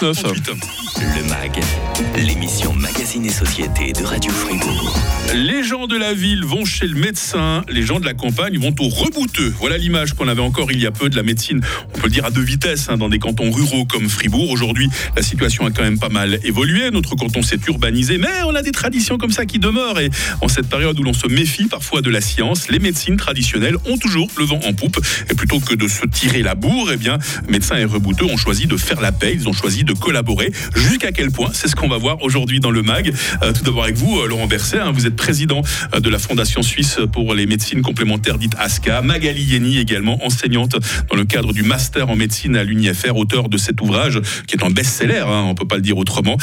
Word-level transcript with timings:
Le 0.00 1.28
MAG, 1.28 1.60
l'émission 2.16 2.72
Magazine 2.72 3.26
et 3.26 3.30
Société 3.30 3.92
de 3.92 4.02
Radio 4.02 4.32
Fribourg. 4.32 4.98
Les 5.34 5.62
gens 5.62 5.86
de 5.86 5.98
la 5.98 6.14
ville 6.14 6.44
vont 6.44 6.64
chez 6.64 6.86
le 6.86 6.98
médecin, 6.98 7.62
les 7.68 7.82
gens 7.82 8.00
de 8.00 8.06
la 8.06 8.14
campagne 8.14 8.58
vont 8.58 8.74
au 8.78 8.88
rebouteux. 8.88 9.52
Voilà 9.58 9.76
l'image 9.76 10.14
qu'on 10.14 10.28
avait 10.28 10.40
encore 10.40 10.72
il 10.72 10.80
y 10.80 10.86
a 10.86 10.90
peu 10.90 11.10
de 11.10 11.16
la 11.16 11.22
médecine, 11.22 11.60
on 11.94 11.98
peut 11.98 12.06
le 12.06 12.10
dire 12.10 12.24
à 12.24 12.30
deux 12.30 12.40
vitesses, 12.40 12.88
hein, 12.88 12.96
dans 12.96 13.10
des 13.10 13.18
cantons 13.18 13.50
ruraux 13.50 13.84
comme 13.84 14.08
Fribourg. 14.08 14.50
Aujourd'hui, 14.50 14.88
la 15.14 15.22
situation 15.22 15.66
a 15.66 15.70
quand 15.70 15.82
même 15.82 15.98
pas 15.98 16.08
mal 16.08 16.38
évolué. 16.42 16.90
Notre 16.90 17.14
canton 17.14 17.42
s'est 17.42 17.60
urbanisé, 17.68 18.16
mais 18.16 18.42
on 18.46 18.54
a 18.54 18.62
des 18.62 18.72
traditions 18.72 19.18
comme 19.18 19.30
ça 19.30 19.44
qui 19.44 19.58
demeurent. 19.58 20.00
Et 20.00 20.08
en 20.40 20.48
cette 20.48 20.68
période 20.68 20.98
où 20.98 21.02
l'on 21.02 21.12
se 21.12 21.26
méfie 21.26 21.66
parfois 21.66 22.00
de 22.00 22.08
la 22.08 22.22
science, 22.22 22.70
les 22.70 22.78
médecines 22.78 23.18
traditionnelles 23.18 23.76
ont 23.86 23.98
toujours 23.98 24.28
le 24.38 24.44
vent 24.44 24.60
en 24.66 24.72
poupe. 24.72 24.98
Et 25.30 25.34
plutôt 25.34 25.60
que 25.60 25.74
de 25.74 25.86
se 25.86 26.06
tirer 26.06 26.42
la 26.42 26.54
bourre, 26.54 26.92
eh 26.92 26.96
bien, 26.96 27.18
médecins 27.46 27.76
et 27.76 27.84
rebouteux 27.84 28.24
ont 28.24 28.38
choisi 28.38 28.66
de 28.66 28.78
faire 28.78 29.02
la 29.02 29.12
paix. 29.12 29.32
Ils 29.34 29.48
ont 29.48 29.52
choisi 29.52 29.81
de 29.84 29.92
collaborer. 29.92 30.52
Jusqu'à 30.74 31.12
quel 31.12 31.30
point? 31.30 31.50
C'est 31.52 31.68
ce 31.68 31.76
qu'on 31.76 31.88
va 31.88 31.98
voir 31.98 32.22
aujourd'hui 32.22 32.60
dans 32.60 32.70
le 32.70 32.82
MAG. 32.82 33.12
Euh, 33.42 33.52
tout 33.52 33.64
d'abord 33.64 33.84
avec 33.84 33.96
vous, 33.96 34.20
euh, 34.20 34.28
Laurent 34.28 34.46
Berset. 34.46 34.78
Hein, 34.78 34.92
vous 34.92 35.06
êtes 35.06 35.16
président 35.16 35.62
euh, 35.94 36.00
de 36.00 36.08
la 36.08 36.18
Fondation 36.18 36.62
suisse 36.62 36.98
pour 37.12 37.34
les 37.34 37.46
médecines 37.46 37.82
complémentaires 37.82 38.38
dite 38.38 38.54
ASCA. 38.58 39.02
Magali 39.02 39.42
Yeni 39.42 39.78
également 39.78 40.24
enseignante 40.24 40.76
dans 41.10 41.16
le 41.16 41.24
cadre 41.24 41.52
du 41.52 41.62
master 41.62 42.08
en 42.08 42.16
médecine 42.16 42.56
à 42.56 42.64
l'UNIFR, 42.64 43.16
auteur 43.16 43.48
de 43.48 43.56
cet 43.56 43.80
ouvrage 43.80 44.20
qui 44.46 44.56
est 44.56 44.64
un 44.64 44.70
best-seller, 44.70 45.24
hein, 45.26 45.44
on 45.46 45.54
peut 45.54 45.66
pas 45.66 45.76
le 45.76 45.82
dire 45.82 45.98
autrement. 45.98 46.36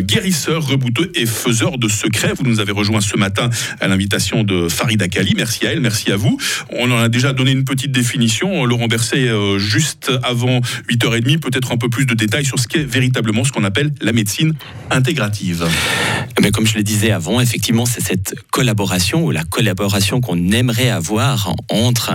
guérisseur, 0.00 0.66
rebouteux 0.66 1.10
et 1.14 1.26
faiseur 1.26 1.78
de 1.78 1.88
secrets. 1.88 2.32
Vous 2.36 2.44
nous 2.44 2.60
avez 2.60 2.72
rejoint 2.72 3.00
ce 3.00 3.16
matin 3.16 3.50
à 3.80 3.88
l'invitation 3.88 4.44
de 4.44 4.68
Farid 4.68 5.02
Akali. 5.02 5.34
Merci 5.36 5.66
à 5.66 5.72
elle, 5.72 5.80
merci 5.80 6.12
à 6.12 6.16
vous. 6.16 6.38
On 6.70 6.90
en 6.90 6.98
a 6.98 7.08
déjà 7.08 7.32
donné 7.32 7.52
une 7.52 7.64
petite 7.64 7.92
définition. 7.92 8.64
Laurent 8.64 8.86
Berset, 8.86 9.28
juste 9.58 10.12
avant 10.22 10.60
8h30, 10.88 11.38
peut-être 11.38 11.72
un 11.72 11.76
peu 11.76 11.88
plus 11.88 12.06
de 12.06 12.14
détails 12.14 12.44
sur 12.44 12.58
ce 12.58 12.68
qu'est 12.68 12.75
véritablement 12.84 13.44
ce 13.44 13.52
qu'on 13.52 13.64
appelle 13.64 13.92
la 14.00 14.12
médecine 14.12 14.54
intégrative. 14.90 15.66
Mais 16.42 16.50
comme 16.50 16.66
je 16.66 16.76
le 16.76 16.82
disais 16.82 17.10
avant, 17.10 17.40
effectivement, 17.40 17.86
c'est 17.86 18.02
cette 18.02 18.34
collaboration 18.50 19.24
ou 19.24 19.30
la 19.30 19.44
collaboration 19.44 20.20
qu'on 20.20 20.52
aimerait 20.52 20.90
avoir 20.90 21.54
entre 21.70 22.12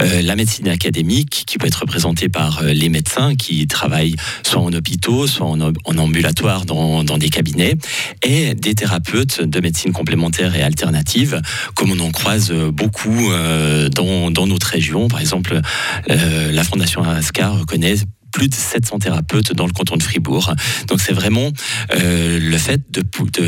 euh, 0.00 0.22
la 0.22 0.36
médecine 0.36 0.68
académique, 0.68 1.44
qui 1.46 1.58
peut 1.58 1.66
être 1.66 1.80
représentée 1.80 2.28
par 2.28 2.62
euh, 2.62 2.72
les 2.72 2.88
médecins 2.88 3.34
qui 3.34 3.66
travaillent 3.66 4.14
soit 4.44 4.60
en 4.60 4.72
hôpitaux, 4.72 5.26
soit 5.26 5.46
en, 5.46 5.98
ambulatoire 5.98 6.64
dans, 6.64 7.02
des 7.18 7.28
cabinets, 7.28 7.76
et 8.22 8.54
des 8.54 8.74
thérapeutes 8.74 9.42
de 9.42 9.60
médecine 9.60 9.92
complémentaire 9.92 10.54
et 10.54 10.62
alternative, 10.62 11.40
comme 11.74 11.90
on 11.90 12.00
en 12.00 12.12
croise 12.12 12.52
beaucoup 12.52 13.30
euh, 13.30 13.88
dans, 13.88 14.30
dans, 14.30 14.46
notre 14.46 14.68
région. 14.68 15.08
Par 15.08 15.20
exemple, 15.20 15.60
la 16.08 16.64
Fondation 16.64 17.02
Ascar 17.02 17.58
reconnaît 17.58 17.96
plus 18.36 18.48
de 18.48 18.54
700 18.54 18.98
thérapeutes 18.98 19.54
dans 19.54 19.64
le 19.64 19.72
canton 19.72 19.96
de 19.96 20.02
Fribourg. 20.02 20.52
Donc 20.88 21.00
c'est 21.00 21.14
vraiment 21.14 21.50
euh, 21.94 22.38
le 22.38 22.58
fait 22.58 22.82
de, 22.90 23.02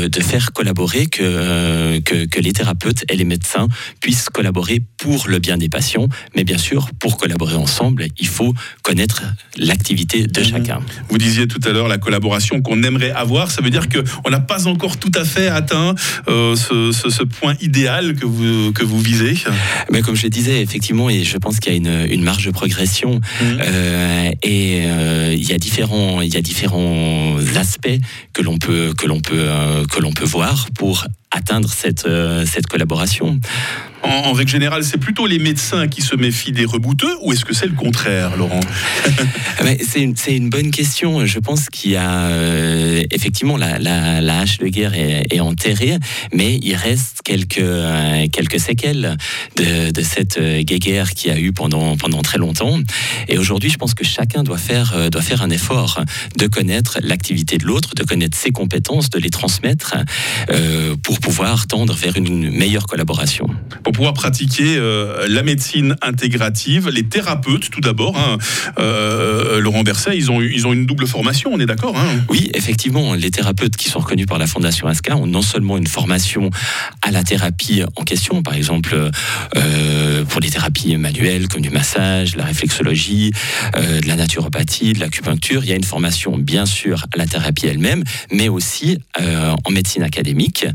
de, 0.07 0.21
faire 0.21 0.51
collaborer 0.51 1.05
que, 1.05 1.99
que, 1.99 2.25
que, 2.25 2.39
les 2.39 2.53
thérapeutes 2.53 3.05
et 3.07 3.15
les 3.15 3.23
médecins 3.23 3.67
puissent 4.01 4.29
collaborer 4.29 4.81
pour 4.97 5.27
le 5.27 5.37
bien 5.37 5.57
des 5.57 5.69
patients. 5.69 6.07
Mais 6.35 6.43
bien 6.43 6.57
sûr, 6.57 6.89
pour 6.99 7.17
collaborer 7.17 7.53
ensemble, 7.53 8.07
il 8.17 8.27
faut 8.27 8.55
connaître 8.81 9.21
l'activité 9.57 10.25
de 10.25 10.39
mhm. 10.39 10.47
chacun. 10.47 10.79
Vous 11.07 11.19
disiez 11.19 11.47
tout 11.47 11.61
à 11.65 11.71
l'heure 11.71 11.87
la 11.87 11.99
collaboration 11.99 12.59
qu'on 12.63 12.81
aimerait 12.81 13.11
avoir. 13.11 13.51
Ça 13.51 13.61
veut 13.61 13.69
dire 13.69 13.89
qu'on 13.89 14.31
n'a 14.31 14.39
pas 14.39 14.67
encore 14.67 14.97
tout 14.97 15.11
à 15.13 15.23
fait 15.23 15.49
atteint 15.49 15.93
euh, 16.29 16.55
ce, 16.55 16.91
ce, 16.91 17.23
point 17.23 17.53
idéal 17.61 18.15
que 18.15 18.25
vous, 18.25 18.73
que 18.73 18.83
vous 18.83 18.99
visez 18.99 19.35
Mais 19.91 20.01
Comme 20.01 20.15
je 20.15 20.23
le 20.23 20.31
disais, 20.31 20.63
effectivement, 20.63 21.11
et 21.11 21.23
je 21.23 21.37
pense 21.37 21.59
qu'il 21.59 21.73
y 21.73 21.75
a 21.75 21.77
une, 21.77 22.11
une 22.11 22.23
marge 22.23 22.47
de 22.47 22.51
progression. 22.51 23.21
Mhm. 23.39 23.59
Euh, 23.61 24.31
et 24.41 24.78
euh, 24.85 25.33
il 25.33 25.47
y 25.47 25.53
a 25.53 25.57
différents, 25.57 26.21
aspects 27.55 27.99
que 28.33 28.41
l'on 28.41 28.57
peut 28.57 28.93
euh, 29.33 29.83
voir 30.25 30.67
pour 30.75 31.05
atteindre 31.31 31.69
cette 31.69 32.05
euh, 32.05 32.45
cette 32.45 32.67
collaboration 32.67 33.39
en, 34.03 34.33
règle 34.33 34.51
générale, 34.51 34.83
c'est 34.83 34.97
plutôt 34.97 35.27
les 35.27 35.39
médecins 35.39 35.87
qui 35.87 36.01
se 36.01 36.15
méfient 36.15 36.51
des 36.51 36.65
rebouteux 36.65 37.15
ou 37.21 37.33
est-ce 37.33 37.45
que 37.45 37.53
c'est 37.53 37.67
le 37.67 37.73
contraire, 37.73 38.37
Laurent? 38.37 38.59
C'est 39.87 40.35
une, 40.35 40.49
bonne 40.49 40.71
question. 40.71 41.25
Je 41.25 41.39
pense 41.39 41.69
qu'il 41.69 41.91
y 41.91 41.95
a 41.95 42.27
euh, 42.27 43.03
effectivement 43.11 43.57
la, 43.57 44.39
hache 44.39 44.57
de 44.57 44.67
guerre 44.67 44.93
est, 44.93 45.39
enterrée, 45.39 45.97
mais 46.33 46.59
il 46.61 46.75
reste 46.75 47.19
quelques, 47.23 47.59
euh, 47.59 48.25
séquelles 48.57 49.17
de, 49.55 49.91
de 49.91 50.01
cette 50.01 50.37
euh, 50.37 50.61
guerre 50.63 51.11
qui 51.11 51.29
a 51.29 51.37
eu 51.37 51.51
pendant, 51.51 51.95
très 52.23 52.37
longtemps. 52.37 52.79
Et 53.27 53.37
aujourd'hui, 53.37 53.69
je 53.69 53.77
pense 53.77 53.93
que 53.93 54.03
chacun 54.03 54.43
doit 54.43 54.57
faire 54.57 54.93
un 55.41 55.49
effort 55.49 56.03
de 56.37 56.47
connaître 56.47 56.99
l'activité 57.01 57.57
de 57.57 57.65
l'autre, 57.65 57.95
de 57.95 58.03
connaître 58.03 58.37
ses 58.37 58.51
compétences, 58.51 59.09
de 59.09 59.19
les 59.19 59.29
transmettre 59.29 59.95
pour 61.03 61.19
pouvoir 61.19 61.67
tendre 61.67 61.93
vers 61.93 62.15
une 62.17 62.49
meilleure 62.49 62.87
collaboration 62.87 63.47
pour 63.89 63.93
pouvoir 63.93 64.13
pratiquer 64.13 64.77
euh, 64.77 65.25
la 65.27 65.41
médecine 65.41 65.95
intégrative. 66.03 66.89
Les 66.89 67.05
thérapeutes, 67.05 67.71
tout 67.71 67.81
d'abord, 67.81 68.15
hein, 68.19 68.37
euh, 68.77 69.59
Laurent 69.59 69.81
Berset, 69.81 70.15
ils 70.15 70.29
ont, 70.29 70.41
ils 70.41 70.67
ont 70.67 70.73
une 70.73 70.85
double 70.85 71.07
formation, 71.07 71.49
on 71.51 71.59
est 71.59 71.65
d'accord 71.65 71.97
hein? 71.97 72.05
Oui, 72.29 72.51
effectivement, 72.53 73.15
les 73.15 73.31
thérapeutes 73.31 73.75
qui 73.77 73.89
sont 73.89 73.97
reconnus 73.97 74.27
par 74.27 74.37
la 74.37 74.45
Fondation 74.45 74.87
ASCA 74.87 75.17
ont 75.17 75.25
non 75.25 75.41
seulement 75.41 75.75
une 75.75 75.87
formation 75.87 76.51
à 77.01 77.09
la 77.09 77.23
thérapie 77.23 77.81
en 77.95 78.03
question, 78.03 78.43
par 78.43 78.53
exemple 78.53 78.95
euh, 79.57 80.23
pour 80.25 80.39
les 80.39 80.51
thérapies 80.51 80.95
manuelles 80.95 81.47
comme 81.47 81.61
du 81.61 81.71
massage, 81.71 82.35
la 82.35 82.45
réflexologie, 82.45 83.31
de 83.73 84.07
la 84.07 84.15
naturopathie, 84.15 84.93
de 84.93 84.99
l'acupuncture, 84.99 85.63
il 85.63 85.69
y 85.69 85.73
a 85.73 85.75
une 85.75 85.83
formation 85.83 86.37
bien 86.37 86.67
sûr 86.67 87.05
à 87.11 87.17
la 87.17 87.25
thérapie 87.25 87.65
elle-même, 87.65 88.03
mais 88.31 88.49
aussi 88.49 88.99
en 89.17 89.71
médecine 89.71 90.03
académique 90.03 90.65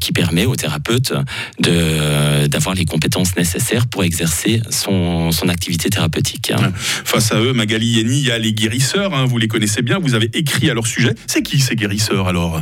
qui 0.00 0.12
permet 0.12 0.46
aux 0.46 0.56
thérapeutes 0.56 1.12
de 1.60 2.21
euh, 2.22 2.48
d'avoir 2.48 2.74
les 2.74 2.84
compétences 2.84 3.36
nécessaires 3.36 3.86
pour 3.86 4.04
exercer 4.04 4.62
son, 4.70 5.32
son 5.32 5.48
activité 5.48 5.90
thérapeutique. 5.90 6.52
Hein. 6.52 6.72
Face 6.76 7.32
à 7.32 7.40
eux, 7.40 7.52
Magali 7.52 7.86
Yeni, 7.86 8.18
il 8.18 8.26
y 8.26 8.30
a 8.30 8.38
les 8.38 8.52
guérisseurs, 8.52 9.14
hein, 9.14 9.24
vous 9.24 9.38
les 9.38 9.48
connaissez 9.48 9.82
bien, 9.82 9.98
vous 9.98 10.14
avez 10.14 10.30
écrit 10.34 10.70
à 10.70 10.74
leur 10.74 10.86
sujet. 10.86 11.14
C'est 11.26 11.42
qui 11.42 11.60
ces 11.60 11.76
guérisseurs 11.76 12.28
alors? 12.28 12.60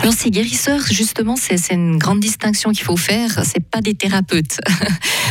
Alors 0.00 0.14
ces 0.14 0.30
guérisseurs, 0.30 0.82
justement, 0.90 1.36
c'est 1.36 1.72
une 1.72 1.98
grande 1.98 2.20
distinction 2.20 2.72
qu'il 2.72 2.84
faut 2.84 2.96
faire, 2.96 3.42
c'est 3.44 3.64
pas 3.64 3.80
des 3.80 3.94
thérapeutes. 3.94 4.58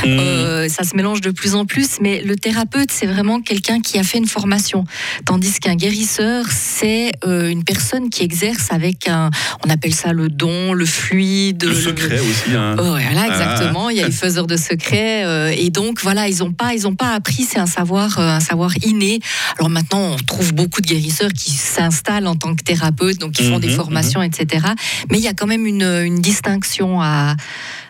Mmh. 0.04 0.08
Euh, 0.08 0.68
ça 0.68 0.84
se 0.84 0.96
mélange 0.96 1.22
de 1.22 1.30
plus 1.30 1.54
en 1.54 1.68
plus, 1.68 2.00
mais 2.02 2.24
le 2.24 2.36
thérapeute, 2.36 2.90
c'est 2.92 3.06
vraiment 3.06 3.40
quelqu'un 3.40 3.82
qui 3.82 4.00
a 4.00 4.04
fait 4.04 4.18
une 4.18 4.26
formation, 4.26 4.84
tandis 5.26 5.60
qu'un 5.60 5.76
guérisseur, 5.76 6.46
c'est 6.50 7.12
euh, 7.24 7.50
une 7.50 7.64
personne 7.64 8.10
qui 8.10 8.24
exerce 8.24 8.72
avec 8.72 9.08
un, 9.08 9.30
on 9.64 9.70
appelle 9.70 9.94
ça 9.94 10.12
le 10.12 10.28
don, 10.28 10.74
le 10.74 10.88
fluide. 10.88 11.66
Le, 11.66 11.76
secret 11.76 12.20
aussi. 12.20 12.56
Hein. 12.56 12.74
voilà, 12.78 13.28
exactement. 13.28 13.51
Exactement, 13.52 13.90
il 13.90 13.98
y 13.98 14.02
a 14.02 14.06
les 14.06 14.12
faiseurs 14.12 14.48
de 14.48 14.58
secrets 14.58 15.24
euh, 15.26 15.54
et 15.56 15.70
donc 15.70 16.02
voilà, 16.02 16.28
ils 16.28 16.40
n'ont 16.40 16.52
pas, 16.52 16.74
ils 16.74 16.88
ont 16.88 16.96
pas 16.96 17.14
appris, 17.14 17.44
c'est 17.44 17.60
un 17.60 17.66
savoir, 17.66 18.18
euh, 18.20 18.30
un 18.30 18.40
savoir 18.40 18.72
inné. 18.84 19.20
Alors 19.58 19.70
maintenant, 19.70 20.00
on 20.00 20.16
trouve 20.18 20.54
beaucoup 20.54 20.82
de 20.82 20.88
guérisseurs 20.88 21.32
qui 21.32 21.52
s'installent 21.52 22.28
en 22.28 22.36
tant 22.36 22.56
que 22.56 22.64
thérapeutes, 22.64 23.20
donc 23.20 23.34
qui 23.34 23.44
font 23.44 23.60
des 23.60 23.70
mhm, 23.70 23.76
formations, 23.76 24.20
mhm. 24.22 24.28
etc. 24.28 24.66
Mais 25.10 25.18
il 25.18 25.24
y 25.24 25.28
a 25.28 25.34
quand 25.34 25.48
même 25.48 25.66
une, 25.66 25.84
une 25.84 26.20
distinction 26.20 27.02
à 27.02 27.36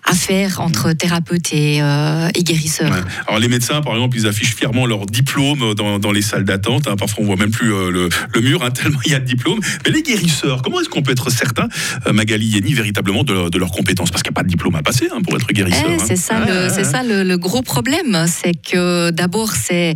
à 0.05 0.13
faire 0.13 0.61
entre 0.61 0.89
mm. 0.89 0.95
thérapeute 0.95 1.53
et, 1.53 1.81
euh, 1.81 2.29
et 2.35 2.43
guérisseur. 2.43 2.91
Alors 3.27 3.39
les 3.39 3.47
médecins, 3.47 3.81
par 3.81 3.93
exemple, 3.93 4.17
ils 4.17 4.27
affichent 4.27 4.55
fièrement 4.55 4.85
leur 4.85 5.05
diplôme 5.05 5.73
dans, 5.75 5.99
dans 5.99 6.11
les 6.11 6.21
salles 6.21 6.43
d'attente. 6.43 6.87
Hein. 6.87 6.95
Parfois, 6.95 7.23
on 7.23 7.27
voit 7.27 7.35
même 7.35 7.51
plus 7.51 7.73
euh, 7.73 7.91
le, 7.91 8.09
le, 8.33 8.41
mur, 8.41 8.63
hein, 8.63 8.71
tellement 8.71 8.99
il 9.05 9.11
y 9.11 9.15
a 9.15 9.19
de 9.19 9.25
diplômes. 9.25 9.59
Mais 9.85 9.91
les 9.91 10.01
guérisseurs, 10.01 10.61
comment 10.61 10.81
est-ce 10.81 10.89
qu'on 10.89 11.03
peut 11.03 11.11
être 11.11 11.29
certain, 11.29 11.67
euh, 12.07 12.13
Magali 12.13 12.47
Yeni, 12.47 12.73
véritablement 12.73 13.23
de, 13.23 13.49
de 13.49 13.57
leurs 13.57 13.71
compétences? 13.71 14.11
Parce 14.11 14.23
qu'il 14.23 14.31
n'y 14.31 14.35
a 14.35 14.39
pas 14.39 14.43
de 14.43 14.49
diplôme 14.49 14.75
à 14.75 14.83
passer 14.83 15.07
hein, 15.13 15.21
pour 15.21 15.35
être 15.35 15.47
guérisseur. 15.47 15.89
Eh, 15.89 15.99
c'est 15.99 16.15
ça, 16.15 16.39
le, 16.39 16.69
c'est 16.69 16.83
ça 16.83 17.03
le, 17.03 17.37
gros 17.37 17.61
problème. 17.61 18.25
C'est 18.27 18.53
que 18.53 19.09
d'abord, 19.11 19.51
c'est 19.53 19.95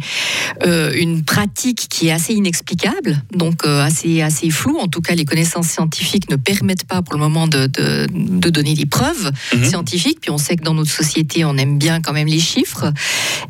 une 0.64 1.24
pratique 1.24 1.88
qui 1.90 2.08
est 2.08 2.12
assez 2.12 2.34
inexplicable, 2.34 3.22
donc 3.36 3.66
assez, 3.66 4.22
assez 4.22 4.50
floue. 4.50 4.78
En 4.78 4.88
tout 4.88 5.02
cas, 5.02 5.14
les 5.14 5.26
connaissances 5.26 5.68
scientifiques 5.68 6.30
ne 6.30 6.36
permettent 6.36 6.86
pas 6.86 7.02
pour 7.02 7.14
le 7.14 7.20
moment 7.20 7.48
de, 7.48 7.68
de, 7.68 8.08
de 8.12 8.50
donner 8.50 8.74
des 8.74 8.86
preuves 8.86 9.32
mhm. 9.54 9.64
scientifiques 9.64 9.95
puis 9.98 10.32
on 10.32 10.38
sait 10.38 10.56
que 10.56 10.64
dans 10.64 10.74
notre 10.74 10.92
société, 10.92 11.46
on 11.46 11.58
aime 11.58 11.78
bien 11.78 12.02
quand 12.02 12.14
même 12.14 12.28
les 12.28 12.40
chiffres. 12.40 12.92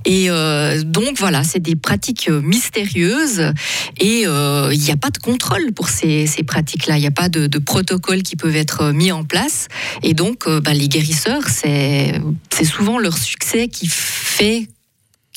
Et 0.05 0.29
euh, 0.29 0.83
donc 0.83 1.17
voilà, 1.17 1.43
c'est 1.43 1.59
des 1.59 1.75
pratiques 1.75 2.29
euh, 2.29 2.41
mystérieuses 2.41 3.53
et 3.99 4.23
euh, 4.25 4.69
il 4.71 4.79
n'y 4.79 4.91
a 4.91 4.97
pas 4.97 5.09
de 5.09 5.17
contrôle 5.17 5.73
pour 5.73 5.89
ces, 5.89 6.27
pratiques-là. 6.45 6.97
Il 6.97 7.01
n'y 7.01 7.07
a 7.07 7.11
pas 7.11 7.29
de, 7.29 7.47
protocole 7.59 8.21
qui 8.21 8.35
peuvent 8.35 8.55
être 8.55 8.91
mis 8.91 9.11
en 9.11 9.23
place. 9.23 9.67
Et 10.03 10.13
donc, 10.13 10.47
bah, 10.47 10.73
les 10.73 10.87
guérisseurs, 10.87 11.43
c'est 11.47 12.21
souvent 12.63 12.99
leur 12.99 13.17
succès 13.17 13.67
qui 13.67 13.87
fait 13.87 14.67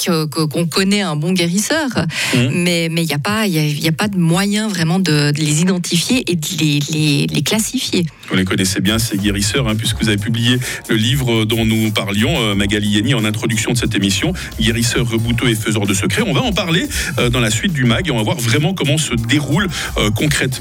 qu'on 0.06 0.66
connaît 0.66 1.02
un 1.02 1.16
bon 1.16 1.32
guérisseur, 1.32 1.88
mmh. 2.34 2.38
mais 2.52 2.86
il 2.86 3.04
n'y 3.04 3.12
a, 3.12 3.18
pas, 3.18 3.42
a, 3.42 3.88
a 3.88 3.92
pas 3.92 4.08
de 4.08 4.18
moyen 4.18 4.68
vraiment 4.68 4.98
de, 4.98 5.32
les 5.36 5.60
identifier 5.60 6.24
et 6.30 6.36
de 6.36 6.46
les, 6.92 7.26
les, 7.26 7.42
classifier. 7.42 8.04
Vous 8.28 8.36
les 8.36 8.44
connaissez 8.44 8.80
bien, 8.80 8.98
ces 8.98 9.16
guérisseurs, 9.16 9.68
hein, 9.68 9.74
puisque 9.74 10.02
vous 10.02 10.08
avez 10.08 10.18
publié 10.18 10.58
le 10.88 10.96
livre 10.96 11.44
dont 11.44 11.64
nous 11.64 11.90
parlions, 11.90 12.34
euh, 12.36 12.54
Magali 12.54 12.88
Yeni, 12.88 13.14
en 13.14 13.24
introduction 13.24 13.72
de 13.72 13.78
cette 13.78 13.94
émission, 13.94 14.32
Guérisseurs 14.60 15.08
rebouteux 15.08 15.48
et 15.48 15.54
faiseurs 15.54 15.86
de 15.86 15.94
secrets. 15.94 16.22
On 16.26 16.32
va 16.32 16.42
en 16.42 16.52
parler 16.52 16.86
euh, 17.18 17.30
dans 17.30 17.40
la 17.40 17.50
suite 17.50 17.72
du 17.72 17.84
MAG 17.84 18.08
et 18.08 18.10
on 18.10 18.16
va 18.16 18.22
voir 18.22 18.38
vraiment 18.38 18.74
comment 18.74 18.98
se 18.98 19.14
déroulent 19.14 19.68
euh, 19.96 20.10
concrètement 20.10 20.58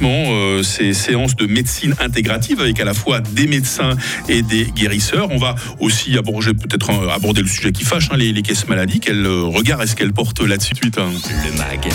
ces 0.64 0.94
séances 0.94 1.36
de 1.36 1.46
médecine 1.46 1.94
intégrative 2.00 2.62
avec 2.62 2.80
à 2.80 2.86
la 2.86 2.94
fois 2.94 3.20
des 3.20 3.48
médecins 3.48 3.92
et 4.30 4.42
des 4.42 4.66
guérisseurs. 4.66 5.30
On 5.32 5.38
va 5.38 5.56
aussi 5.80 6.18
aborder 6.18 6.54
peut-être 6.54 6.92
aborder 7.12 7.42
le 7.42 7.48
sujet 7.48 7.72
qui 7.72 7.84
fâche, 7.84 8.10
hein, 8.12 8.18
les, 8.18 8.32
les, 8.32 8.42
caisses 8.42 8.68
maladies. 8.68 9.00
Quel 9.28 9.36
regard 9.44 9.82
est-ce 9.82 9.94
qu'elle 9.94 10.14
porte 10.14 10.40
là-dessus 10.40 10.74
hein 10.96 11.10
Le 11.44 11.58
MAG, 11.58 11.90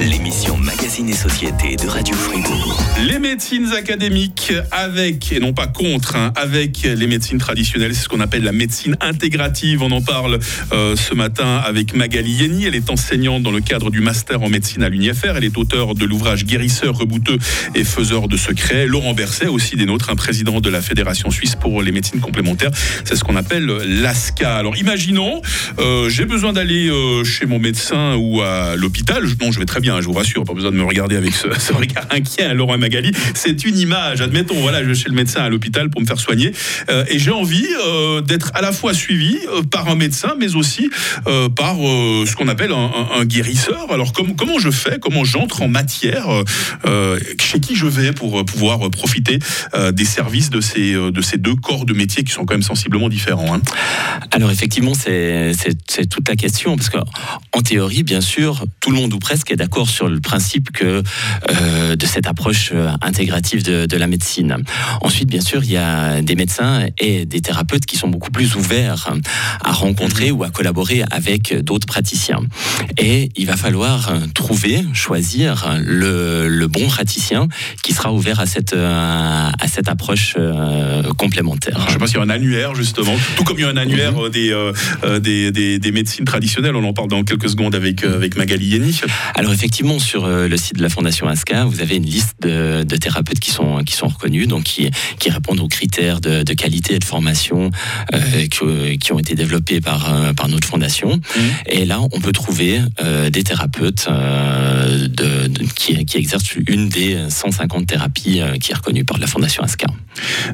l'émission 0.00 0.56
Magazine 0.56 1.08
et 1.08 1.14
Société 1.14 1.76
de 1.76 1.86
Radio 1.86 2.12
Fribourg. 2.12 2.82
Les 3.06 3.20
médecines 3.20 3.72
académiques 3.72 4.52
avec, 4.72 5.30
et 5.30 5.38
non 5.38 5.52
pas 5.52 5.68
contre, 5.68 6.16
hein, 6.16 6.32
avec 6.34 6.82
les 6.82 7.06
médecines 7.06 7.38
traditionnelles, 7.38 7.94
c'est 7.94 8.02
ce 8.02 8.08
qu'on 8.08 8.18
appelle 8.18 8.42
la 8.42 8.50
médecine 8.50 8.96
intégrative. 9.00 9.80
On 9.82 9.92
en 9.92 10.02
parle 10.02 10.40
euh, 10.72 10.96
ce 10.96 11.14
matin 11.14 11.62
avec 11.64 11.94
Magali 11.94 12.32
Yeni. 12.32 12.64
Elle 12.64 12.74
est 12.74 12.90
enseignante 12.90 13.44
dans 13.44 13.52
le 13.52 13.60
cadre 13.60 13.92
du 13.92 14.00
master 14.00 14.42
en 14.42 14.48
médecine 14.48 14.82
à 14.82 14.88
l'UNIFR. 14.88 15.36
Elle 15.36 15.44
est 15.44 15.56
auteure 15.56 15.94
de 15.94 16.04
l'ouvrage 16.04 16.44
Guérisseur, 16.44 16.98
rebouteux 16.98 17.38
et 17.76 17.84
faiseur 17.84 18.26
de 18.26 18.36
secrets. 18.36 18.88
Laurent 18.88 19.14
Berset, 19.14 19.46
aussi 19.46 19.76
des 19.76 19.86
nôtres, 19.86 20.10
un 20.10 20.16
président 20.16 20.60
de 20.60 20.68
la 20.68 20.82
Fédération 20.82 21.30
suisse 21.30 21.54
pour 21.54 21.80
les 21.80 21.92
médecines 21.92 22.20
complémentaires. 22.20 22.72
C'est 23.04 23.14
ce 23.14 23.22
qu'on 23.22 23.36
appelle 23.36 23.66
l'ASCA. 23.66 24.56
Alors 24.56 24.76
imaginons, 24.76 25.42
euh, 25.78 26.08
j'ai 26.08 26.24
besoin 26.24 26.52
d'aller 26.52 26.71
euh, 26.72 27.24
chez 27.24 27.46
mon 27.46 27.58
médecin 27.58 28.16
ou 28.16 28.40
à 28.42 28.76
l'hôpital. 28.76 29.24
Non, 29.40 29.52
je 29.52 29.58
vais 29.58 29.64
très 29.64 29.80
bien, 29.80 30.00
je 30.00 30.06
vous 30.06 30.12
rassure, 30.12 30.44
pas 30.44 30.54
besoin 30.54 30.70
de 30.70 30.76
me 30.76 30.84
regarder 30.84 31.16
avec 31.16 31.32
ce, 31.34 31.72
regard 31.72 32.06
inquiet, 32.10 32.44
hein, 32.44 32.54
Laurent 32.54 32.78
Magali. 32.78 33.12
C'est 33.34 33.64
une 33.64 33.78
image. 33.78 34.20
Admettons, 34.20 34.60
voilà, 34.60 34.82
je 34.82 34.88
vais 34.88 34.94
chez 34.94 35.08
le 35.08 35.14
médecin 35.14 35.42
à 35.42 35.48
l'hôpital 35.48 35.90
pour 35.90 36.00
me 36.00 36.06
faire 36.06 36.18
soigner 36.18 36.52
et 37.08 37.18
j'ai 37.18 37.30
envie 37.30 37.66
d'être 38.26 38.50
à 38.54 38.60
la 38.60 38.72
fois 38.72 38.94
suivi 38.94 39.38
par 39.70 39.88
un 39.88 39.94
médecin, 39.94 40.34
mais 40.38 40.54
aussi 40.54 40.90
par 41.56 41.76
ce 41.76 42.34
qu'on 42.36 42.48
appelle 42.48 42.72
un, 42.72 43.24
guérisseur. 43.24 43.92
Alors 43.92 44.12
comment 44.12 44.58
je 44.58 44.70
fais 44.70 44.98
Comment 45.00 45.24
j'entre 45.24 45.62
en 45.62 45.68
matière 45.68 46.26
Chez 47.40 47.60
qui 47.60 47.76
je 47.76 47.86
vais 47.86 48.12
pour 48.12 48.44
pouvoir 48.44 48.90
profiter 48.90 49.38
des 49.92 50.04
services 50.04 50.50
de 50.50 50.60
ces, 50.60 50.92
de 50.94 51.20
ces 51.20 51.38
deux 51.38 51.54
corps 51.54 51.84
de 51.84 51.92
métier 51.92 52.24
qui 52.24 52.32
sont 52.32 52.44
quand 52.44 52.54
même 52.54 52.62
sensiblement 52.62 53.08
différents 53.08 53.54
hein? 53.54 53.60
Alors 54.30 54.50
effectivement, 54.50 54.94
c'est 54.94 55.52
toute 56.08 56.28
la 56.28 56.36
question, 56.36 56.61
parce 56.76 56.90
qu'en 56.90 57.60
théorie, 57.62 58.02
bien 58.02 58.20
sûr, 58.20 58.64
tout 58.80 58.90
le 58.90 58.96
monde 58.96 59.12
ou 59.12 59.18
presque 59.18 59.50
est 59.50 59.56
d'accord 59.56 59.88
sur 59.88 60.08
le 60.08 60.20
principe 60.20 60.70
que 60.70 61.02
euh, 61.50 61.96
de 61.96 62.06
cette 62.06 62.26
approche 62.26 62.70
euh, 62.74 62.90
intégrative 63.02 63.62
de, 63.62 63.86
de, 63.86 63.96
la 63.96 64.06
médecine. 64.06 64.56
Ensuite, 65.00 65.28
bien 65.28 65.40
sûr, 65.40 65.62
il 65.64 65.70
y 65.70 65.76
a 65.76 66.22
des 66.22 66.34
médecins 66.34 66.86
et 66.98 67.26
des 67.26 67.40
thérapeutes 67.40 67.86
qui 67.86 67.96
sont 67.96 68.08
beaucoup 68.08 68.30
plus 68.30 68.54
ouverts 68.54 69.12
à 69.64 69.72
rencontrer 69.72 70.30
ou 70.30 70.44
à 70.44 70.50
collaborer 70.50 71.02
avec 71.10 71.54
d'autres 71.62 71.86
praticiens. 71.86 72.40
Et 72.98 73.30
il 73.36 73.46
va 73.46 73.56
falloir 73.56 74.12
trouver, 74.34 74.84
choisir 74.92 75.76
le, 75.80 76.48
le 76.48 76.66
bon 76.68 76.86
praticien 76.86 77.48
qui 77.82 77.92
sera 77.92 78.12
ouvert 78.12 78.40
à 78.40 78.46
cette, 78.46 78.74
à 78.74 79.68
cette 79.68 79.88
approche 79.88 80.34
euh, 80.38 81.02
complémentaire. 81.14 81.78
Je 81.80 81.86
ne 81.86 81.92
sais 81.92 81.98
pas 81.98 82.06
s'il 82.06 82.16
y 82.16 82.20
a 82.20 82.22
un 82.22 82.30
annuaire, 82.30 82.74
justement, 82.74 83.14
tout 83.36 83.44
comme 83.44 83.58
il 83.58 83.62
y 83.62 83.64
a 83.64 83.68
un 83.68 83.76
annuaire 83.76 84.12
mhm. 84.12 84.28
des, 84.30 84.72
des, 85.20 85.52
des, 85.52 85.78
des, 85.78 85.92
médecines 85.92 86.24
traditionnelles. 86.24 86.51
On 86.58 86.84
en 86.84 86.92
parle 86.92 87.08
dans 87.08 87.22
quelques 87.22 87.50
secondes 87.50 87.74
avec, 87.74 88.04
avec 88.04 88.36
Magali 88.36 88.66
Yeni. 88.66 89.00
Alors, 89.34 89.52
effectivement, 89.52 89.98
sur 89.98 90.26
le 90.26 90.56
site 90.56 90.76
de 90.76 90.82
la 90.82 90.88
Fondation 90.88 91.28
ASCA, 91.28 91.64
vous 91.64 91.80
avez 91.80 91.96
une 91.96 92.06
liste 92.06 92.34
de, 92.40 92.82
de 92.82 92.96
thérapeutes 92.96 93.40
qui 93.40 93.50
sont, 93.50 93.84
qui 93.84 93.94
sont 93.94 94.08
reconnus, 94.08 94.48
donc 94.48 94.64
qui, 94.64 94.90
qui 95.18 95.30
répondent 95.30 95.60
aux 95.60 95.68
critères 95.68 96.20
de, 96.20 96.42
de 96.42 96.52
qualité 96.54 96.94
et 96.94 96.98
de 96.98 97.04
formation 97.04 97.70
euh, 98.14 98.18
qui, 98.46 98.98
qui, 98.98 99.12
ont 99.12 99.18
été 99.18 99.34
développés 99.34 99.80
par, 99.80 100.12
euh, 100.12 100.32
par 100.32 100.48
notre 100.48 100.66
fondation. 100.68 101.16
Mmh. 101.16 101.40
Et 101.66 101.84
là, 101.84 102.00
on 102.12 102.20
peut 102.20 102.32
trouver 102.32 102.80
euh, 103.00 103.30
des 103.30 103.42
thérapeutes 103.42 104.06
euh, 104.10 105.08
de, 105.08 105.48
qui, 105.74 106.04
qui, 106.04 106.18
exercent 106.18 106.54
une 106.66 106.88
des 106.88 107.18
150 107.28 107.86
thérapies 107.86 108.40
euh, 108.40 108.56
qui 108.58 108.72
est 108.72 108.74
reconnue 108.74 109.04
par 109.04 109.18
la 109.18 109.26
Fondation 109.26 109.62
ASCA. 109.62 109.86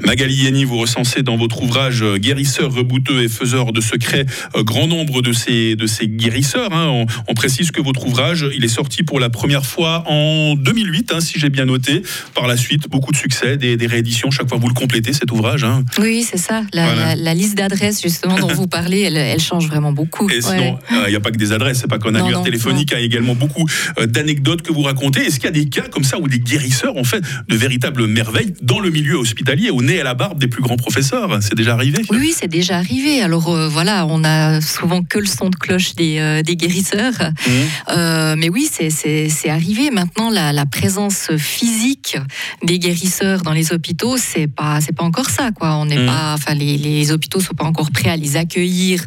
Magali 0.05 0.35
Yeni, 0.35 0.65
vous 0.65 0.79
recensez 0.79 1.23
dans 1.23 1.37
votre 1.37 1.63
ouvrage 1.63 2.05
Guérisseurs, 2.17 2.73
rebouteux 2.73 3.23
et 3.23 3.29
faiseurs 3.29 3.73
de 3.73 3.81
secrets 3.81 4.27
grand 4.57 4.87
nombre 4.87 5.23
de 5.23 5.33
ces, 5.33 5.77
de 5.77 5.87
ces 5.89 6.09
guérisseurs. 6.09 6.73
Hein. 6.73 6.89
On, 6.89 7.07
on, 7.29 7.35
précise 7.35 7.71
que 7.71 7.81
votre 7.81 8.07
ouvrage, 8.07 8.47
il 8.55 8.65
est 8.65 8.69
sorti 8.69 9.03
pour 9.03 9.21
la 9.21 9.31
première 9.31 9.65
fois 9.65 10.05
en 10.07 10.55
2008, 10.55 11.13
hein, 11.13 11.21
si 11.21 11.39
j'ai 11.39 11.51
bien 11.51 11.65
noté. 11.65 12.03
Par 12.35 12.47
la 12.47 12.57
suite, 12.57 12.89
beaucoup 12.89 13.13
de 13.13 13.17
succès, 13.17 13.57
des, 13.57 13.77
des 13.77 13.87
rééditions. 13.87 14.31
Chaque 14.31 14.49
fois, 14.49 14.59
vous 14.59 14.69
le 14.69 14.75
complétez, 14.75 15.13
cet 15.13 15.31
ouvrage. 15.31 15.65
Hein. 15.65 15.85
Oui, 15.99 16.25
c'est 16.29 16.39
ça. 16.39 16.63
La, 16.73 16.87
voilà. 16.87 17.15
la, 17.15 17.17
la 17.17 17.35
liste 17.35 17.57
d'adresses, 17.57 18.03
justement, 18.03 18.39
dont 18.39 18.49
vous 18.49 18.67
parlez, 18.67 19.03
elle, 19.03 19.17
elle, 19.17 19.41
change 19.41 19.67
vraiment 19.67 19.93
beaucoup. 19.93 20.29
Et 20.31 20.41
sinon, 20.41 20.79
il 20.91 20.97
ouais. 20.97 21.09
n'y 21.09 21.15
euh, 21.15 21.19
a 21.19 21.21
pas 21.21 21.31
que 21.31 21.37
des 21.37 21.53
adresses, 21.53 21.79
c'est 21.81 21.89
pas 21.89 21.99
qu'un 21.99 22.15
annuaire 22.15 22.43
téléphonique, 22.43 22.91
il 22.93 22.99
y 22.99 23.03
a 23.03 23.05
également 23.05 23.35
beaucoup 23.35 23.67
euh, 23.99 24.07
d'anecdotes 24.07 24.63
que 24.63 24.73
vous 24.73 24.83
racontez. 24.83 25.21
Est-ce 25.21 25.37
qu'il 25.37 25.45
y 25.45 25.49
a 25.49 25.53
des 25.53 25.69
cas 25.69 25.89
comme 25.89 26.05
ça 26.05 26.19
où 26.19 26.29
des 26.29 26.39
guérisseurs 26.39 26.97
ont 26.97 27.05
fait 27.05 27.23
de 27.49 27.57
véritables 27.57 28.07
merveilles 28.07 28.55
dans 28.63 28.81
le 28.81 28.91
milieu 28.91 29.17
hospitalier, 29.17 29.71
au 29.71 29.83
nez 29.83 29.97
et 29.97 30.01
à 30.01 30.05
la 30.05 30.15
barbe 30.15 30.39
des 30.39 30.49
plus 30.49 30.63
grands 30.63 30.77
professeurs? 30.77 31.39
C'est 31.41 31.55
déjà 31.55 31.75
arrivé? 31.75 32.03
Oui, 32.11 32.19
oui 32.21 32.35
c'est 32.37 32.49
déjà 32.49 32.77
arrivé. 32.77 33.23
Alors 33.23 33.49
euh, 33.49 33.69
voilà, 33.69 34.07
on 34.07 34.25
a 34.25 34.61
souvent 34.61 35.03
que 35.03 35.19
le 35.19 35.27
son 35.27 35.51
de 35.51 35.57
cloche 35.57 35.68
des, 35.77 36.19
euh, 36.19 36.43
des 36.43 36.57
guérisseurs. 36.57 37.15
Mmh. 37.21 37.51
Euh, 37.91 38.35
mais 38.39 38.49
oui, 38.49 38.69
c'est 38.71 39.49
arrivé. 39.49 39.91
Maintenant, 39.91 40.31
la, 40.31 40.53
la, 40.53 40.67
présence 40.67 41.31
physique 41.39 42.17
des 42.63 42.79
guérisseurs 42.79 43.43
dans 43.43 43.53
les 43.53 43.73
hôpitaux, 43.73 44.17
c'est 44.17 44.47
pas, 44.47 44.79
pas 44.97 45.05
encore 45.05 45.31
ça. 45.31 45.51
Quoi. 45.51 45.75
On 45.75 45.87
n'est 45.87 46.03
mmh. 46.03 46.07
pas, 46.07 46.35
enfin, 46.35 46.55
les, 46.55 46.77
les 46.77 47.11
hôpitaux 47.11 47.41
sont 47.41 47.55
pas 47.55 47.65
encore 47.65 47.91
prêts 47.91 48.11
à 48.11 48.17
les 48.17 48.37
accueillir 48.37 49.05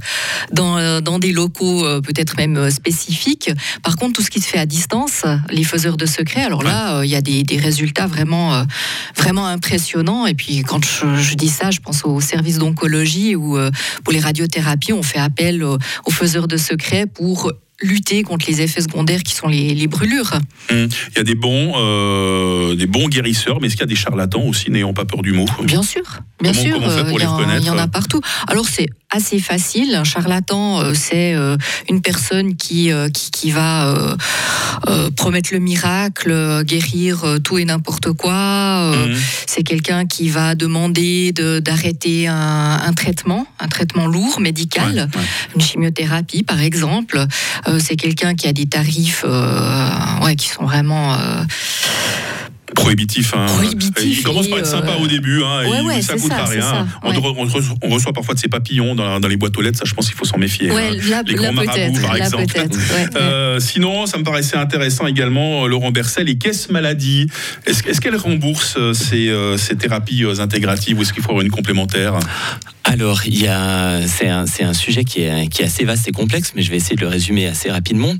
dans, 0.51 1.01
dans 1.01 1.19
des 1.19 1.31
locaux 1.31 1.83
peut-être 2.01 2.35
même 2.37 2.69
spécifiques. 2.69 3.51
Par 3.83 3.95
contre, 3.95 4.13
tout 4.13 4.21
ce 4.21 4.31
qui 4.31 4.41
se 4.41 4.47
fait 4.47 4.57
à 4.57 4.65
distance, 4.65 5.23
les 5.49 5.63
faiseurs 5.63 5.97
de 5.97 6.05
secrets, 6.05 6.43
alors 6.43 6.63
là, 6.63 6.95
il 6.95 6.99
ouais. 6.99 7.07
y 7.09 7.15
a 7.15 7.21
des, 7.21 7.43
des 7.43 7.57
résultats 7.57 8.07
vraiment, 8.07 8.65
vraiment 9.15 9.45
impressionnants. 9.45 10.25
Et 10.25 10.33
puis, 10.33 10.63
quand 10.63 10.83
je, 10.83 11.15
je, 11.15 11.35
dis 11.35 11.49
ça, 11.49 11.71
je 11.71 11.79
pense 11.79 12.03
au 12.05 12.19
service 12.21 12.57
d'oncologie 12.57 13.35
où 13.35 13.57
pour 14.03 14.13
les 14.13 14.19
radiothérapies, 14.19 14.93
on 14.93 15.03
fait 15.03 15.19
appel 15.19 15.63
aux 15.63 16.11
faiseurs 16.11 16.47
de 16.47 16.50
secrets 16.57 17.05
pour 17.05 17.51
lutter 17.81 18.23
contre 18.23 18.45
les 18.47 18.61
effets 18.61 18.81
secondaires 18.81 19.23
qui 19.23 19.33
sont 19.33 19.47
les, 19.47 19.73
les 19.73 19.87
brûlures. 19.87 20.33
Mmh. 20.69 20.75
Il 20.75 21.17
y 21.17 21.19
a 21.19 21.23
des 21.23 21.35
bons, 21.35 21.73
euh, 21.75 22.75
des 22.75 22.85
bons 22.85 23.07
guérisseurs, 23.07 23.59
mais 23.59 23.67
est-ce 23.67 23.75
qu'il 23.75 23.81
y 23.81 23.83
a 23.83 23.87
des 23.87 23.95
charlatans 23.95 24.43
aussi, 24.43 24.69
n'ayant 24.69 24.93
pas 24.93 25.05
peur 25.05 25.21
du 25.21 25.31
mot 25.31 25.45
Bien 25.63 25.83
sûr, 25.83 26.03
bien 26.41 26.51
comment, 26.51 26.63
sûr. 26.63 26.73
Comment 26.73 27.09
il, 27.09 27.17
les 27.17 27.57
y 27.57 27.61
il 27.61 27.65
y 27.65 27.69
en 27.69 27.77
a 27.77 27.87
partout. 27.87 28.21
Alors 28.47 28.67
c'est 28.67 28.87
assez 29.11 29.39
facile. 29.39 29.93
Un 29.95 30.03
charlatan, 30.03 30.81
euh, 30.81 30.93
c'est 30.93 31.33
euh, 31.33 31.57
une 31.89 32.01
personne 32.01 32.55
qui, 32.55 32.91
euh, 32.91 33.09
qui, 33.09 33.29
qui, 33.29 33.51
va 33.51 33.93
promettre 35.15 35.49
le 35.53 35.59
miracle, 35.59 36.63
guérir 36.63 37.23
tout 37.43 37.57
et 37.57 37.65
n'importe 37.65 38.13
quoi. 38.13 38.91
Mmh. 38.91 39.15
C'est 39.45 39.63
quelqu'un 39.63 40.05
qui 40.05 40.29
va 40.29 40.55
demander 40.55 41.33
d'arrêter 41.33 42.23
de, 42.25 42.29
un, 42.29 42.79
un, 42.83 42.93
traitement, 42.93 43.45
un 43.59 43.67
traitement 43.67 44.07
lourd, 44.07 44.39
médical, 44.39 45.09
ouais, 45.13 45.19
ouais. 45.19 45.27
une 45.55 45.61
chimiothérapie 45.61 46.43
par 46.43 46.61
exemple. 46.61 47.25
c'est 47.79 47.95
quelqu'un 47.95 48.35
qui 48.35 48.47
a 48.47 48.53
des 48.53 48.65
tarifs 48.65 49.25
ouais, 50.23 50.35
qui 50.35 50.47
sont 50.47 50.65
vraiment 50.65 51.17
prohibitif. 52.81 53.33
Hein. 53.35 53.45
prohibitif 53.47 54.19
il 54.19 54.23
commence 54.23 54.47
par 54.47 54.59
être 54.59 54.67
sympa 54.67 54.91
euh... 54.91 55.03
au 55.03 55.07
début, 55.07 55.41
hein, 55.43 55.69
ouais, 55.69 55.81
ouais, 55.81 56.01
ça 56.01 56.13
coûte 56.13 56.31
ça, 56.31 56.45
rien. 56.45 56.61
Ça, 56.61 56.87
on, 57.03 57.89
reçoit 57.89 58.13
parfois 58.13 58.33
de 58.33 58.39
ces 58.39 58.47
papillons 58.47 58.95
dans, 58.95 59.19
dans, 59.19 59.27
les 59.27 59.37
boîtes 59.37 59.57
aux 59.57 59.61
lettres, 59.61 59.79
ça 59.79 59.85
je 59.85 59.93
pense 59.93 60.07
qu'il 60.07 60.15
faut 60.15 60.25
s'en 60.25 60.37
méfier. 60.37 60.71
Ouais, 60.71 60.89
hein. 60.91 61.09
là, 61.09 61.23
les 61.25 61.35
grands 61.35 61.53
marabouts 61.53 62.01
par 62.01 62.15
exemple. 62.15 62.53
Euh, 63.15 63.59
sinon, 63.59 64.05
ça 64.05 64.17
me 64.17 64.23
paraissait 64.23 64.57
intéressant 64.57 65.05
également, 65.05 65.67
Laurent 65.67 65.91
Bercel, 65.91 66.27
les 66.27 66.37
caisses 66.37 66.69
maladies. 66.69 67.27
Est-ce 67.65 67.87
est 67.87 67.99
qu'elles 67.99 68.15
remboursent 68.15 68.77
euh, 68.77 68.93
ces, 68.93 69.29
euh, 69.29 69.57
ces 69.57 69.75
thérapies 69.75 70.23
intégratives 70.39 70.97
ou 70.97 71.01
est-ce 71.01 71.13
qu'il 71.13 71.23
faut 71.23 71.29
avoir 71.29 71.43
une 71.43 71.51
complémentaire? 71.51 72.19
Alors, 72.91 73.25
il 73.25 73.41
y 73.41 73.47
a, 73.47 74.05
c'est 74.05 74.27
un, 74.27 74.45
c'est 74.45 74.63
un 74.63 74.73
sujet 74.73 75.05
qui 75.05 75.21
est, 75.21 75.47
qui 75.47 75.61
est 75.61 75.65
assez 75.65 75.85
vaste 75.85 76.09
et 76.09 76.11
complexe, 76.11 76.51
mais 76.57 76.61
je 76.61 76.69
vais 76.71 76.75
essayer 76.75 76.97
de 76.97 77.01
le 77.01 77.07
résumer 77.07 77.47
assez 77.47 77.71
rapidement. 77.71 78.13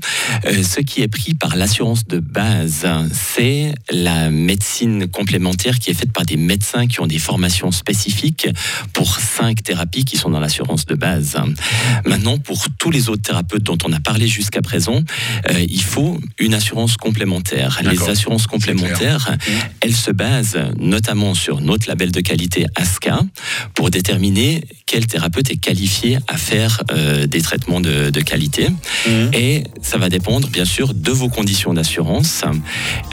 Euh, 0.46 0.62
ce 0.62 0.80
qui 0.80 1.02
est 1.02 1.08
pris 1.08 1.34
par 1.34 1.56
l'assurance 1.56 2.06
de 2.06 2.20
base, 2.20 2.86
c'est 3.12 3.74
la 3.90 4.30
médecine 4.30 5.08
complémentaire 5.08 5.78
qui 5.78 5.90
est 5.90 5.94
faite 5.94 6.10
par 6.10 6.24
des 6.24 6.38
médecins 6.38 6.86
qui 6.86 7.00
ont 7.00 7.06
des 7.06 7.18
formations 7.18 7.70
spécifiques 7.70 8.48
pour 8.94 9.18
cinq 9.18 9.62
thérapies 9.62 10.06
qui 10.06 10.16
sont 10.16 10.30
dans 10.30 10.40
l'assurance 10.40 10.86
de 10.86 10.94
base. 10.94 11.36
Maintenant, 12.06 12.38
pour 12.38 12.64
tous 12.78 12.90
les 12.90 13.10
autres 13.10 13.20
thérapeutes 13.20 13.64
dont 13.64 13.78
on 13.84 13.92
a 13.92 14.00
parlé 14.00 14.26
jusqu'à 14.26 14.62
présent, 14.62 15.02
euh, 15.50 15.66
il 15.68 15.82
faut 15.82 16.18
une 16.38 16.54
assurance 16.54 16.96
complémentaire. 16.96 17.82
Les 17.84 18.08
assurances 18.08 18.46
complémentaires, 18.46 19.36
elles 19.82 19.94
se 19.94 20.12
basent 20.12 20.58
notamment 20.78 21.34
sur 21.34 21.60
notre 21.60 21.88
label 21.88 22.10
de 22.10 22.22
qualité 22.22 22.64
ASCA 22.74 23.20
pour 23.74 23.90
déterminer 23.90 24.61
quel 24.86 25.06
thérapeute 25.06 25.50
est 25.50 25.56
qualifié 25.56 26.18
à 26.28 26.36
faire 26.36 26.82
euh, 26.90 27.26
des 27.26 27.40
traitements 27.40 27.80
de, 27.80 28.10
de 28.10 28.20
qualité. 28.20 28.68
Mhm. 29.06 29.30
Et 29.32 29.64
ça 29.80 29.98
va 29.98 30.08
dépendre, 30.08 30.48
bien 30.48 30.64
sûr, 30.64 30.94
de 30.94 31.10
vos 31.10 31.28
conditions 31.28 31.74
d'assurance 31.74 32.42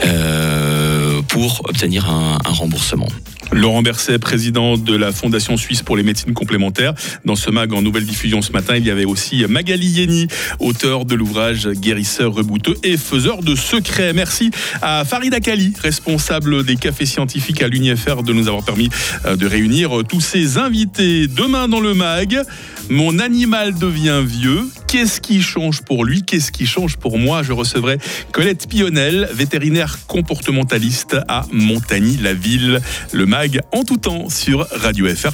euh, 0.04 1.22
pour 1.28 1.62
obtenir 1.68 2.08
un, 2.10 2.38
un 2.44 2.52
remboursement. 2.52 3.08
Laurent 3.52 3.82
Berset, 3.82 4.18
président 4.18 4.76
de 4.76 4.96
la 4.96 5.12
Fondation 5.12 5.56
suisse 5.56 5.82
pour 5.82 5.96
les 5.96 6.02
médecines 6.02 6.34
complémentaires. 6.34 6.94
Dans 7.24 7.36
ce 7.36 7.50
mag 7.50 7.72
en 7.72 7.82
nouvelle 7.82 8.06
diffusion 8.06 8.42
ce 8.42 8.52
matin, 8.52 8.76
il 8.76 8.86
y 8.86 8.90
avait 8.90 9.04
aussi 9.04 9.44
Magali 9.48 9.86
Yeni, 9.86 10.28
auteur 10.58 11.04
de 11.04 11.14
l'ouvrage 11.14 11.68
Guérisseur 11.68 12.32
rebouteux 12.32 12.76
et 12.82 12.96
faiseur 12.96 13.42
de 13.42 13.54
secrets. 13.54 14.12
Merci 14.12 14.50
à 14.82 15.04
Farid 15.04 15.34
Akali, 15.34 15.72
responsable 15.82 16.64
des 16.64 16.76
cafés 16.76 17.06
scientifiques 17.06 17.62
à 17.62 17.68
l'UNIFR, 17.68 18.22
de 18.22 18.32
nous 18.32 18.48
avoir 18.48 18.64
permis 18.64 18.88
euh, 19.26 19.36
de 19.36 19.46
réunir 19.46 20.02
tous 20.08 20.20
ces 20.20 20.58
invités. 20.58 21.26
Demain 21.26 21.68
dans 21.68 21.80
le 21.80 21.94
mag, 21.94 22.40
mon 22.88 23.18
animal 23.18 23.74
devient 23.78 24.22
vieux. 24.24 24.66
Qu'est-ce 24.90 25.20
qui 25.20 25.40
change 25.40 25.82
pour 25.82 26.04
lui? 26.04 26.24
Qu'est-ce 26.24 26.50
qui 26.50 26.66
change 26.66 26.96
pour 26.96 27.16
moi? 27.16 27.44
Je 27.44 27.52
recevrai 27.52 27.98
Colette 28.32 28.66
Pionnel, 28.68 29.28
vétérinaire 29.32 30.00
comportementaliste 30.08 31.16
à 31.28 31.46
Montagny-la-Ville. 31.52 32.80
Le 33.12 33.24
mag 33.24 33.60
en 33.70 33.84
tout 33.84 33.98
temps 33.98 34.28
sur 34.28 34.66
Radio 34.72 35.06
FR. 35.14 35.30